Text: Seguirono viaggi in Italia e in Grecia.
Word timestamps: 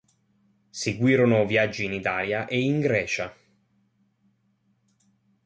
Seguirono 0.71 1.45
viaggi 1.45 1.83
in 1.85 1.93
Italia 1.93 2.47
e 2.47 2.59
in 2.59 2.79
Grecia. 2.79 3.37